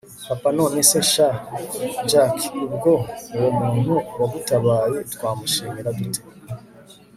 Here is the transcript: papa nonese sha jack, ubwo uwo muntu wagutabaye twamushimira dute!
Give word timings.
papa 0.27 0.49
nonese 0.57 0.97
sha 1.11 1.27
jack, 2.09 2.35
ubwo 2.65 2.91
uwo 3.35 3.49
muntu 3.59 3.93
wagutabaye 4.19 4.97
twamushimira 5.13 5.89
dute! 5.97 6.21